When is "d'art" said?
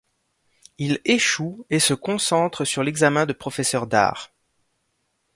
3.85-4.31